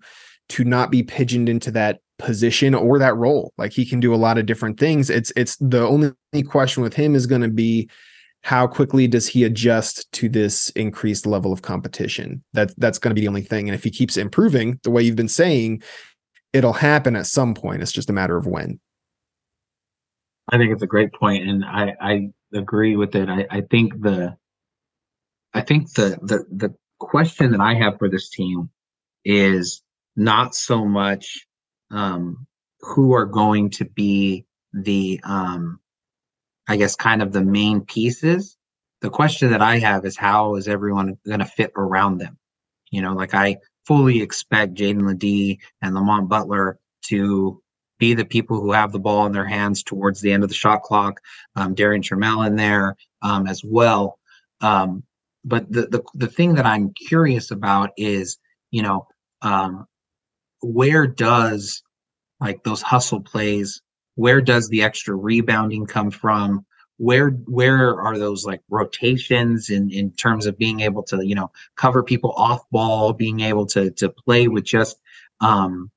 [0.49, 3.53] to not be pigeoned into that position or that role.
[3.57, 5.09] Like he can do a lot of different things.
[5.09, 7.89] It's it's the only question with him is going to be
[8.43, 12.43] how quickly does he adjust to this increased level of competition?
[12.53, 13.69] That that's going to be the only thing.
[13.69, 15.81] And if he keeps improving the way you've been saying,
[16.51, 17.81] it'll happen at some point.
[17.81, 18.79] It's just a matter of when.
[20.51, 23.29] I think it's a great point, and I, I agree with it.
[23.29, 24.35] I, I think the
[25.53, 28.69] I think the, the the question that I have for this team
[29.23, 29.81] is
[30.17, 31.47] not so much
[31.91, 32.45] um,
[32.81, 35.79] who are going to be the um,
[36.67, 38.57] I guess kind of the main pieces.
[39.01, 42.37] The question that I have is how is everyone going to fit around them?
[42.91, 47.61] You know, like I fully expect Jaedon LeDee and Lamont Butler to
[47.99, 50.55] be the people who have the ball in their hands towards the end of the
[50.55, 51.19] shot clock.
[51.55, 54.19] Um, Darrion Trammell in there um, as well.
[54.61, 55.03] Um,
[55.45, 58.37] but the, the the thing that I'm curious about is,
[58.71, 59.07] you know,
[59.41, 59.85] um,
[60.61, 61.83] where does
[62.39, 63.81] like those hustle plays?
[64.15, 66.65] Where does the extra rebounding come from?
[66.97, 71.51] Where where are those like rotations in in terms of being able to you know
[71.75, 74.97] cover people off ball, being able to to play with just
[75.41, 75.91] um,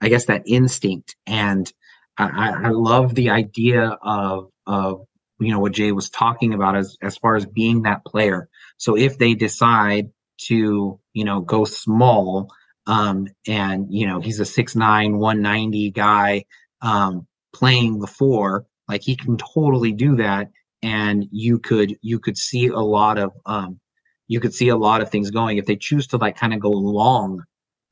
[0.00, 1.16] I guess that instinct.
[1.26, 1.70] And
[2.18, 5.06] I, I- love the idea of of
[5.40, 8.48] you know what Jay was talking about as as far as being that player.
[8.78, 10.10] So if they decide
[10.48, 12.50] to you know go small,
[12.86, 16.44] um, and you know he's a 6'9", 190 guy
[16.82, 20.50] um, playing the four, like he can totally do that.
[20.82, 23.80] and you could you could see a lot of um,
[24.28, 25.56] you could see a lot of things going.
[25.58, 27.42] If they choose to like kind of go long,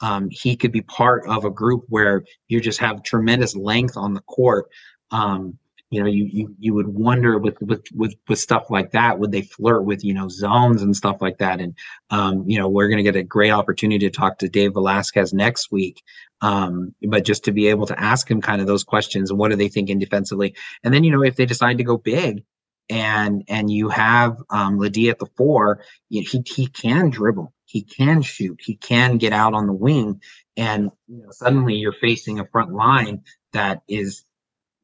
[0.03, 4.15] um, he could be part of a group where you just have tremendous length on
[4.15, 4.67] the court.
[5.11, 5.59] Um,
[5.93, 9.31] you know, you you you would wonder with with with with stuff like that, would
[9.31, 11.61] they flirt with you know zones and stuff like that?
[11.61, 11.77] And
[12.09, 15.35] um, you know, we're going to get a great opportunity to talk to Dave Velasquez
[15.35, 16.03] next week.
[16.41, 19.53] Um, but just to be able to ask him kind of those questions and what
[19.53, 22.43] are they thinking defensively, and then you know if they decide to go big,
[22.89, 28.59] and and you have um, at the four, he he can dribble, he can shoot,
[28.63, 30.23] he can get out on the wing,
[30.57, 34.25] and you know, suddenly you're facing a front line that is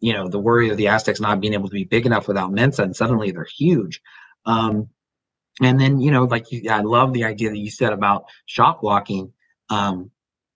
[0.01, 2.53] you know, the worry of the Aztecs not being able to be big enough without
[2.53, 4.01] Mensah, and suddenly they're huge.
[4.47, 4.89] Um,
[5.61, 8.81] and then, you know, like you, I love the idea that you said about shot
[8.81, 9.33] blocking.
[9.71, 10.11] Um,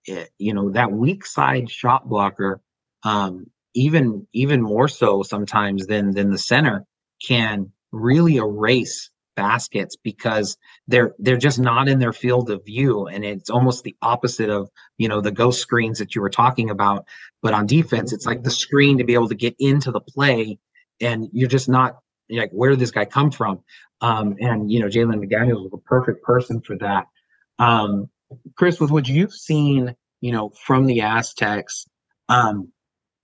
[0.05, 2.61] it, eh, you know, that weak side shot blocker,
[3.03, 6.85] um, even even more so sometimes than than the center,
[7.25, 13.07] can really erase baskets because they're they're just not in their field of view.
[13.07, 16.69] And it's almost the opposite of you know the ghost screens that you were talking
[16.69, 17.05] about.
[17.41, 20.57] But on defense it's like the screen to be able to get into the play
[21.01, 21.97] and you're just not
[22.29, 23.59] like where did this guy come from?
[24.01, 27.05] Um and you know jalen mcdaniels was a perfect person for that.
[27.59, 28.09] Um
[28.55, 31.85] chris with what you've seen you know from the aztecs
[32.29, 32.71] um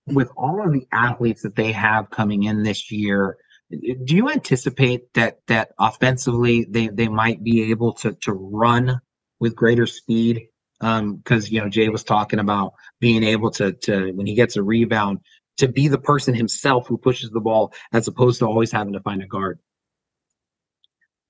[0.06, 3.36] with all of the athletes that they have coming in this year
[3.70, 9.00] do you anticipate that that offensively they they might be able to to run
[9.38, 10.48] with greater speed?
[10.80, 14.56] Because um, you know Jay was talking about being able to to when he gets
[14.56, 15.20] a rebound
[15.58, 19.00] to be the person himself who pushes the ball as opposed to always having to
[19.00, 19.58] find a guard.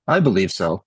[0.07, 0.85] I believe so.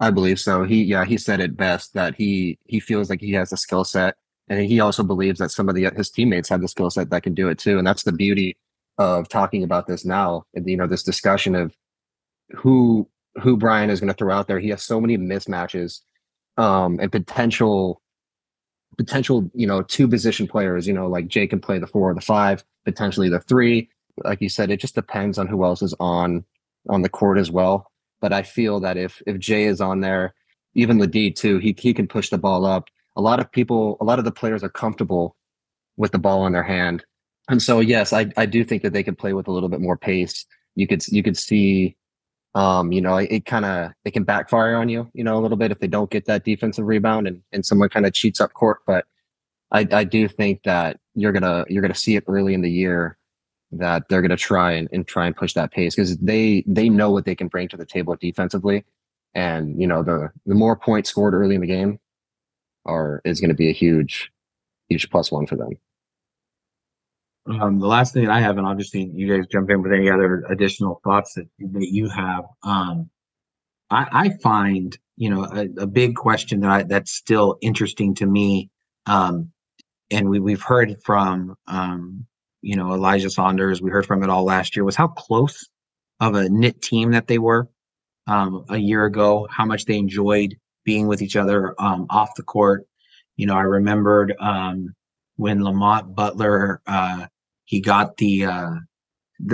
[0.00, 0.64] I believe so.
[0.64, 3.84] He yeah he said it best that he he feels like he has a skill
[3.84, 4.14] set
[4.48, 7.22] and he also believes that some of the his teammates have the skill set that
[7.22, 8.56] can do it too and that's the beauty
[8.98, 11.74] of talking about this now you know this discussion of
[12.50, 13.08] who
[13.42, 14.60] who Brian is going to throw out there.
[14.60, 16.00] He has so many mismatches
[16.56, 18.00] um and potential
[18.96, 22.14] potential you know two position players you know like Jay can play the four or
[22.14, 23.88] the five potentially the three.
[24.22, 26.44] Like you said it just depends on who else is on
[26.88, 27.90] on the court as well.
[28.20, 30.34] But I feel that if if Jay is on there
[30.74, 32.88] even the d2 he he can push the ball up.
[33.16, 35.36] A lot of people a lot of the players are comfortable
[35.96, 37.04] with the ball in their hand
[37.48, 39.80] and so yes, I I do think that they could play with a little bit
[39.80, 40.46] more pace.
[40.76, 41.96] You could you could see,
[42.54, 45.56] um, you know, it, kind of it can backfire on you, you know, a little
[45.56, 48.52] bit if they don't get that defensive rebound and and someone kind of cheats up
[48.54, 48.78] court.
[48.86, 49.06] But
[49.72, 53.18] I I do think that you're gonna you're gonna see it early in the year
[53.72, 57.10] that they're gonna try and, and try and push that pace because they they know
[57.10, 58.84] what they can bring to the table defensively,
[59.34, 61.98] and you know the the more points scored early in the game
[62.86, 64.30] are is going to be a huge
[64.88, 65.76] huge plus one for them.
[67.46, 70.08] Um, the last thing that I have, and obviously you guys jump in with any
[70.08, 72.44] other additional thoughts that, that you have.
[72.62, 73.10] Um,
[73.90, 78.26] I, I find, you know, a, a, big question that I, that's still interesting to
[78.26, 78.70] me.
[79.04, 79.52] Um,
[80.10, 82.26] and we, we've heard from, um,
[82.62, 85.68] you know, Elijah Saunders, we heard from it all last year was how close
[86.20, 87.68] of a knit team that they were,
[88.26, 92.42] um, a year ago, how much they enjoyed being with each other, um, off the
[92.42, 92.86] court.
[93.36, 94.94] You know, I remembered, um,
[95.36, 97.26] when Lamont Butler, uh,
[97.74, 98.70] he got the, uh,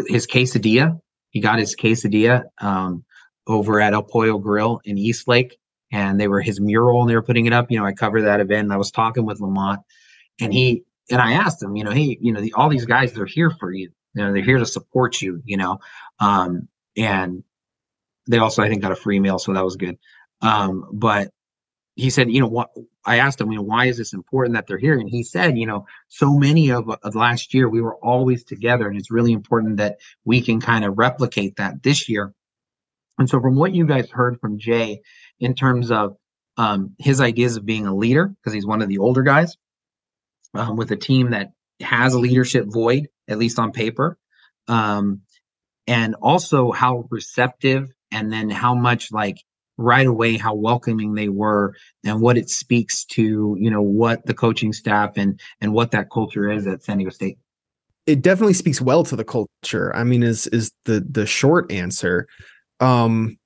[0.09, 1.01] his quesadilla.
[1.31, 3.03] He got his quesadilla um,
[3.47, 5.57] over at El Pollo Grill in Eastlake,
[5.91, 7.71] and they were his mural, and they were putting it up.
[7.71, 9.81] You know, I covered that event, and I was talking with Lamont,
[10.39, 13.15] and he and I asked him, you know, hey, you know, the, all these guys,
[13.15, 13.89] they're here for you.
[14.13, 15.41] You know, they're here to support you.
[15.47, 15.79] You know,
[16.19, 17.43] um, and
[18.29, 19.97] they also, I think, got a free meal, so that was good.
[20.43, 21.31] Um, but
[21.95, 22.69] he said, you know, what
[23.11, 24.97] I asked him, you know, why is this important that they're here?
[24.97, 28.87] And he said, you know, so many of, of last year we were always together,
[28.87, 32.33] and it's really important that we can kind of replicate that this year.
[33.19, 35.01] And so, from what you guys heard from Jay
[35.41, 36.19] in terms of
[36.57, 39.57] um, his ideas of being a leader, because he's one of the older guys
[40.55, 44.19] um, with a team that has a leadership void, at least on paper,
[44.69, 45.23] um,
[45.89, 49.39] and also how receptive and then how much like
[49.81, 51.75] right away how welcoming they were
[52.05, 56.11] and what it speaks to you know what the coaching staff and and what that
[56.11, 57.39] culture is at San Diego State.
[58.07, 59.95] It definitely speaks well to the culture.
[59.95, 62.27] I mean, is is the the short answer.
[62.81, 63.39] Um,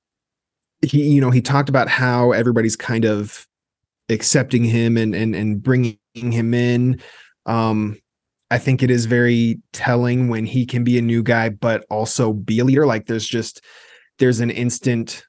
[0.83, 3.47] he you know he talked about how everybody's kind of
[4.09, 7.01] accepting him and and and bringing him in.
[7.47, 7.99] Um,
[8.51, 12.33] I think it is very telling when he can be a new guy, but also
[12.33, 12.87] be a leader.
[12.87, 13.65] Like there's just
[14.19, 15.25] there's an instant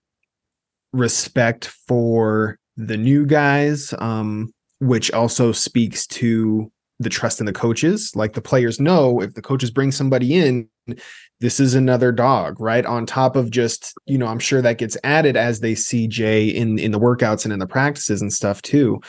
[0.95, 8.11] respect for the new guys, um, which also speaks to the trust in the coaches.
[8.15, 10.69] Like the players know if the coaches bring somebody in,
[11.39, 12.85] this is another dog, right?
[12.85, 16.47] On top of just, you know, I'm sure that gets added as they see Jay
[16.47, 19.01] in in the workouts and in the practices and stuff too.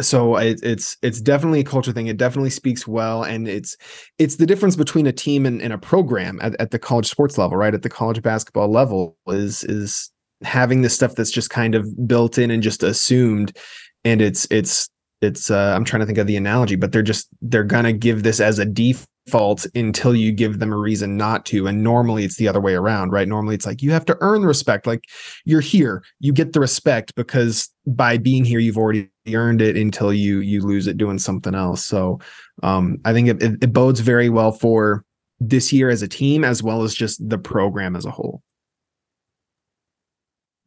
[0.00, 2.06] So it, it's it's definitely a culture thing.
[2.06, 3.76] It definitely speaks well, and it's
[4.18, 7.36] it's the difference between a team and, and a program at, at the college sports
[7.36, 7.74] level, right?
[7.74, 10.10] At the college basketball level is is
[10.42, 13.56] having this stuff that's just kind of built in and just assumed,
[14.04, 14.88] and it's it's
[15.20, 18.22] it's uh, I'm trying to think of the analogy, but they're just they're gonna give
[18.22, 21.66] this as a default until you give them a reason not to.
[21.66, 23.28] And normally it's the other way around, right?
[23.28, 24.86] Normally it's like you have to earn respect.
[24.86, 25.04] Like
[25.44, 30.12] you're here, you get the respect because by being here, you've already earned it until
[30.12, 31.84] you you lose it doing something else.
[31.84, 32.20] So
[32.62, 35.04] um, I think it, it, it bodes very well for
[35.40, 38.42] this year as a team as well as just the program as a whole.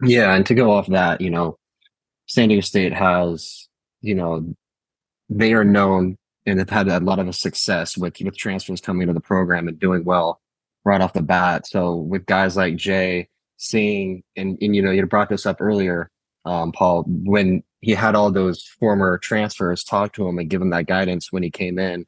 [0.03, 1.57] Yeah, and to go off that, you know,
[2.27, 3.67] San Diego State has
[4.01, 4.55] you know,
[5.29, 9.13] they are known and have had a lot of success with with transfers coming into
[9.13, 10.41] the program and doing well
[10.83, 11.67] right off the bat.
[11.67, 16.09] So with guys like Jay seeing and, and you know you brought this up earlier,
[16.45, 20.71] um, Paul, when he had all those former transfers talk to him and give him
[20.71, 22.05] that guidance when he came in,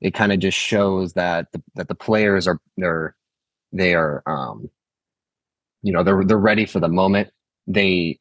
[0.00, 3.16] it kind of just shows that the, that the players are they're
[3.72, 4.68] they are um,
[5.82, 7.30] you know they're they're ready for the moment.
[7.66, 8.18] They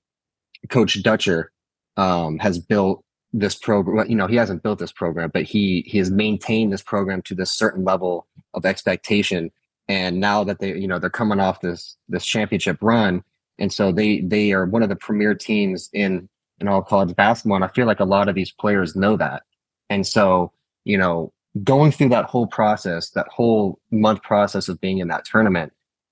[0.69, 1.51] Coach Dutcher
[1.97, 5.97] um, has built this program you know he hasn't built this program but he he
[5.97, 9.51] has maintained this program to this certain level of expectation.
[9.87, 13.23] And now that they you know they're coming off this this championship run
[13.59, 16.27] and so they they are one of the premier teams in
[16.59, 19.43] in all college basketball and i feel like a lot of these players know that.
[19.89, 20.51] And so
[20.85, 21.31] you know
[21.63, 25.71] going through that whole process that whole month process of being in that tournament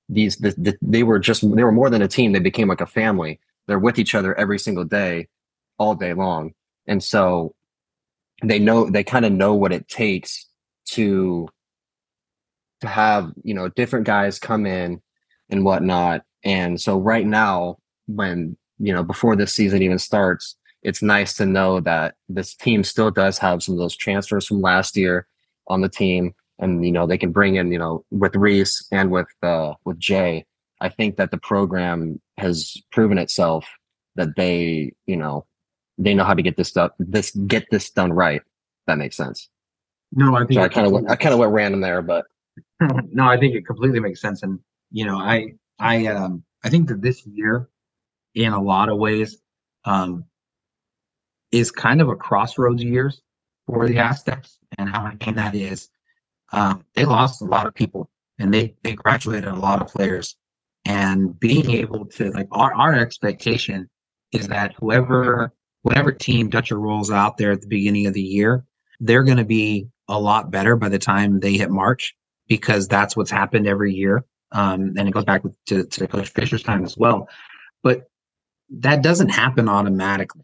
[0.09, 2.31] these the, the, they were just they were more than a team.
[2.31, 3.39] They became like a family.
[3.67, 5.27] They're with each other every single day
[5.77, 6.53] all day long.
[6.87, 7.55] And so
[8.43, 10.47] they know they kind of know what it takes
[10.91, 11.47] to
[12.81, 15.01] to have you know different guys come in
[15.49, 16.23] and whatnot.
[16.43, 17.77] And so right now
[18.07, 22.83] when you know before this season even starts it's nice to know that this team
[22.83, 25.25] still does have some of those transfers from last year
[25.67, 29.11] on the team and you know they can bring in you know with Reese and
[29.11, 30.45] with uh with Jay
[30.81, 33.65] I think that the program has proven itself
[34.15, 35.45] that they you know
[35.97, 38.41] they know how to get this stuff this get this done right.
[38.87, 39.49] That makes sense.
[40.11, 42.25] No, I think so I kind of I kind of went random there, but
[43.11, 44.43] no, I think it completely makes sense.
[44.43, 44.59] And
[44.91, 47.69] you know, I I um I think that this year,
[48.35, 49.37] in a lot of ways,
[49.85, 50.25] um,
[51.51, 53.21] is kind of a crossroads years
[53.67, 54.59] for the Aztecs.
[54.77, 55.89] And how I mean that is,
[56.51, 60.35] um, they lost a lot of people and they they graduated a lot of players.
[60.85, 63.89] And being able to like our our expectation
[64.31, 68.65] is that whoever whatever team Dutcher rolls out there at the beginning of the year,
[68.99, 72.15] they're going to be a lot better by the time they hit March
[72.47, 74.25] because that's what's happened every year.
[74.51, 77.27] Um, and it goes back to, to Coach Fisher's time as well.
[77.81, 78.03] But
[78.69, 80.43] that doesn't happen automatically.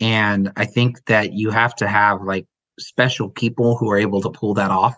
[0.00, 2.46] And I think that you have to have like
[2.80, 4.96] special people who are able to pull that off.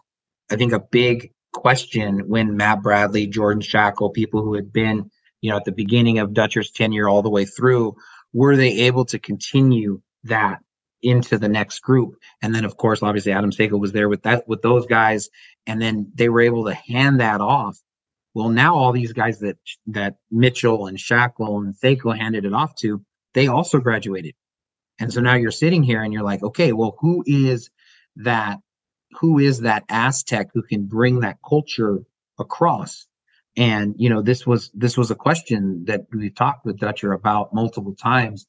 [0.51, 5.11] I think a big question when Matt Bradley, Jordan Schakel, people who had been,
[5.41, 7.97] you know, at the beginning of Dutcher's tenure all the way through
[8.33, 10.61] were they able to continue that
[11.03, 12.16] into the next group?
[12.41, 15.28] And then, of course, obviously Adam Seiko was there with that with those guys,
[15.66, 17.78] and then they were able to hand that off.
[18.35, 19.59] Well, now all these guys that
[19.89, 23.05] that Mitchell and Schakel and Seiko handed it off to,
[23.35, 24.35] they also graduated.
[24.99, 27.70] And so now you're sitting here and you're like, okay, well, who is
[28.16, 28.58] that?
[29.20, 31.98] Who is that Aztec who can bring that culture
[32.38, 33.06] across?
[33.56, 37.52] And you know, this was this was a question that we talked with Dutcher about
[37.52, 38.46] multiple times.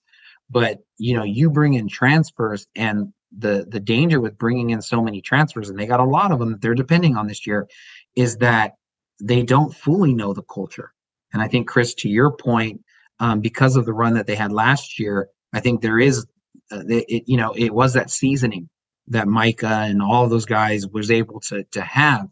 [0.49, 5.01] But you know, you bring in transfers, and the the danger with bringing in so
[5.01, 7.67] many transfers, and they got a lot of them that they're depending on this year,
[8.15, 8.75] is that
[9.21, 10.93] they don't fully know the culture.
[11.33, 12.81] And I think Chris, to your point,
[13.19, 16.25] um, because of the run that they had last year, I think there is,
[16.71, 18.69] uh, it, it, you know, it was that seasoning
[19.07, 22.27] that Micah and all those guys was able to to have.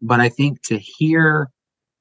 [0.00, 1.50] But I think to hear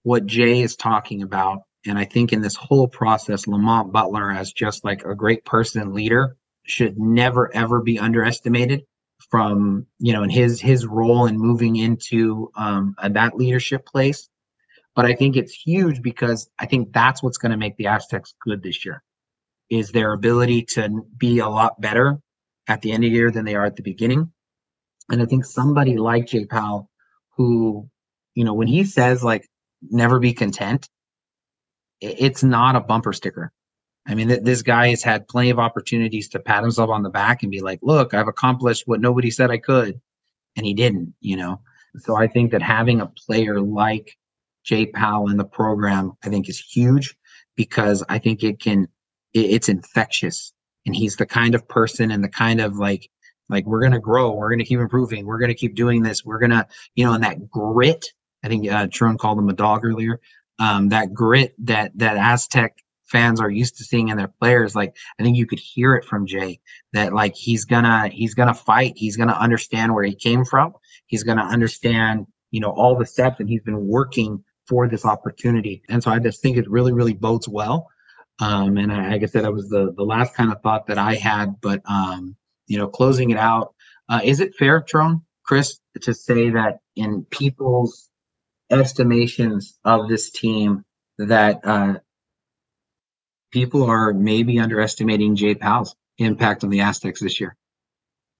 [0.04, 1.60] what Jay is talking about.
[1.86, 5.94] And I think in this whole process, Lamont Butler, as just like a great person
[5.94, 8.84] leader, should never ever be underestimated
[9.30, 14.30] from you know in his his role in moving into um, that leadership place.
[14.96, 18.36] But I think it's huge because I think that's what's going to make the Aztecs
[18.44, 19.02] good this year,
[19.70, 22.20] is their ability to be a lot better
[22.72, 24.32] at the end of the year than they are at the beginning.
[25.12, 26.90] And I think somebody like Jay Pal,
[27.36, 27.90] who,
[28.34, 29.46] you know, when he says like
[29.90, 30.88] never be content,
[32.00, 33.52] it's not a bumper sticker.
[34.08, 37.10] I mean, th- this guy has had plenty of opportunities to pat himself on the
[37.10, 40.00] back and be like, look, I've accomplished what nobody said I could.
[40.56, 41.60] And he didn't, you know.
[41.98, 44.18] So I think that having a player like
[44.64, 47.16] Jay Pal in the program, I think is huge
[47.58, 48.88] because I think it can,
[49.34, 50.54] it, it's infectious.
[50.86, 53.10] And he's the kind of person and the kind of like,
[53.50, 56.04] like we're going to grow, we're going to keep improving, we're going to keep doing
[56.04, 56.66] this, we're going to,
[56.96, 58.06] you know, and that grit.
[58.44, 60.20] I think uh, Tron called him a dog earlier.
[60.58, 62.76] Um, that grit that that Aztec
[63.12, 66.06] fans are used to seeing in their players like i think you could hear it
[66.06, 66.60] from jay
[66.94, 70.74] that like he's gonna he's gonna fight he's gonna understand where he came from
[71.08, 75.84] he's gonna understand you know all the steps and he's been working for this opportunity
[75.90, 77.88] and so i just think it really really bodes well
[78.42, 80.98] um and I, like i said that was the the last kind of thought that
[80.98, 82.36] i had but um
[82.68, 83.74] you know closing it out
[84.10, 88.10] uh, is it fair tron chris to say that in people's
[88.72, 90.84] estimations of this team
[91.18, 91.96] that uh,
[93.52, 97.56] people are maybe underestimating Jay Pal's impact on the Aztecs this year.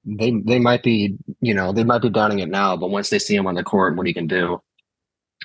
[0.06, 3.20] They they might be, you know, they might be doubting it now, but once they
[3.20, 4.60] see him on the court and what he can do,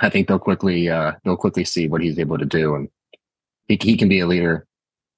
[0.01, 2.89] I think they'll quickly uh they'll quickly see what he's able to do and
[3.69, 4.67] he he can be a leader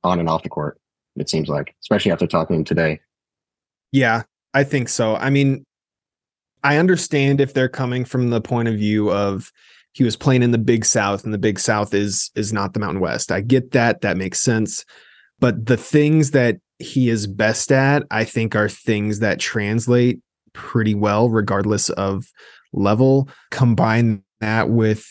[0.05, 0.79] on and off the court,
[1.17, 3.01] it seems like, especially after talking today.
[3.93, 4.23] Yeah,
[4.55, 5.17] I think so.
[5.17, 5.65] I mean,
[6.63, 9.51] I understand if they're coming from the point of view of
[9.93, 12.81] he was playing in the big south and the big south is is not the
[12.81, 14.85] mountain west i get that that makes sense
[15.41, 20.21] but the things that he is best at i think are things that translate
[20.53, 22.27] pretty well regardless of
[22.73, 25.07] level combine that with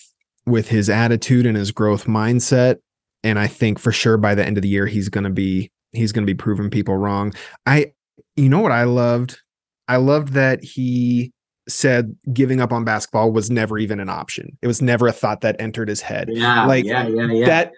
[0.45, 2.77] with his attitude and his growth mindset
[3.23, 5.71] and i think for sure by the end of the year he's going to be
[5.91, 7.33] he's going to be proving people wrong
[7.65, 7.91] i
[8.35, 9.39] you know what i loved
[9.87, 11.31] i loved that he
[11.67, 14.57] said giving up on basketball was never even an option.
[14.61, 16.29] It was never a thought that entered his head.
[16.31, 17.45] Yeah, like yeah, yeah, yeah.
[17.45, 17.73] that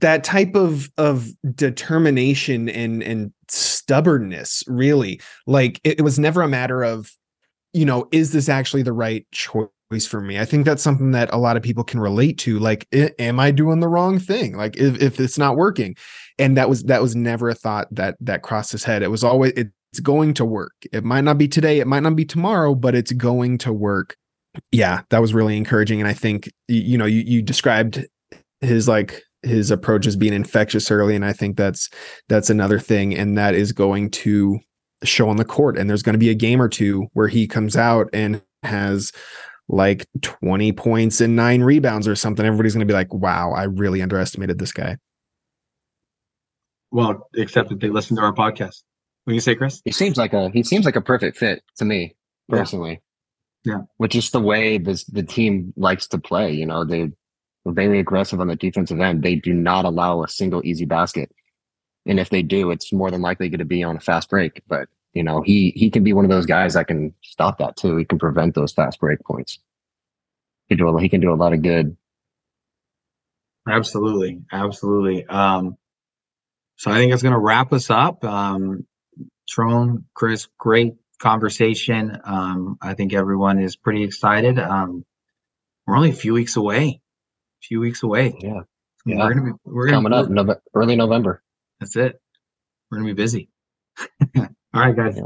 [0.00, 6.48] that type of of determination and and stubbornness really like it, it was never a
[6.48, 7.12] matter of
[7.72, 9.68] you know is this actually the right choice
[10.00, 12.86] for me i think that's something that a lot of people can relate to like
[13.18, 15.94] am i doing the wrong thing like if, if it's not working
[16.38, 19.22] and that was that was never a thought that that crossed his head it was
[19.24, 19.52] always
[19.92, 20.72] it's going to work.
[20.90, 24.16] It might not be today, it might not be tomorrow, but it's going to work.
[24.70, 26.00] Yeah, that was really encouraging.
[26.00, 28.04] And I think you know, you you described
[28.60, 31.14] his like his approach as being infectious early.
[31.14, 31.90] And I think that's
[32.28, 33.14] that's another thing.
[33.14, 34.58] And that is going to
[35.04, 35.76] show on the court.
[35.76, 39.12] And there's going to be a game or two where he comes out and has
[39.72, 42.44] like 20 points and nine rebounds or something.
[42.44, 44.98] Everybody's going to be like, wow, I really underestimated this guy.
[46.90, 48.82] Well, except if they listen to our podcast.
[49.24, 49.80] What do you say, Chris?
[49.84, 52.14] He seems like a he seems like a perfect fit to me
[52.48, 52.56] Yeah.
[52.58, 53.00] personally.
[53.64, 53.82] Yeah.
[53.96, 56.52] Which is the way this the team likes to play.
[56.52, 57.02] You know, they
[57.64, 59.22] are very aggressive on the defensive end.
[59.22, 61.30] They do not allow a single easy basket.
[62.04, 64.60] And if they do, it's more than likely going to be on a fast break.
[64.66, 67.76] But you know, he he can be one of those guys that can stop that
[67.76, 67.96] too.
[67.96, 69.58] He can prevent those fast break points.
[70.68, 71.96] He can do a, he can do a lot of good.
[73.68, 75.24] Absolutely, absolutely.
[75.26, 75.76] Um,
[76.76, 78.24] so I think it's going to wrap us up.
[78.24, 78.86] Um,
[79.48, 82.18] Tron, Chris, great conversation.
[82.24, 84.58] Um, I think everyone is pretty excited.
[84.58, 85.04] Um,
[85.86, 87.00] we're only a few weeks away.
[87.62, 88.34] A few weeks away.
[88.40, 88.62] Yeah.
[89.04, 89.58] We're gonna be.
[89.64, 91.42] We're gonna Coming up Nove- early November.
[91.80, 92.20] That's it.
[92.90, 93.48] We're gonna be busy.
[94.74, 95.16] All right, guys.
[95.16, 95.24] Yeah.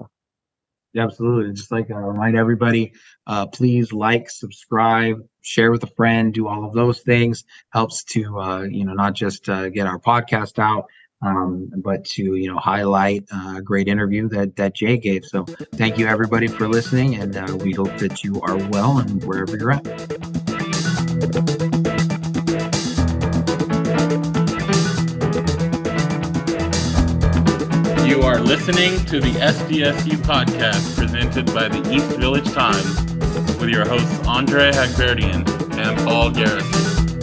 [0.97, 1.53] Absolutely.
[1.53, 2.93] Just like uh, remind everybody,
[3.27, 7.45] uh, please like, subscribe, share with a friend, do all of those things.
[7.71, 10.87] Helps to uh, you know not just uh, get our podcast out,
[11.23, 15.25] um, but to you know highlight uh, a great interview that that Jay gave.
[15.25, 15.45] So
[15.75, 19.57] thank you everybody for listening, and uh, we hope that you are well and wherever
[19.57, 19.85] you're at.
[28.17, 32.99] You are listening to the SDSU podcast presented by the East Village Times
[33.61, 35.47] with your hosts Andre Haghverdian
[35.77, 37.16] and Paul Garrison.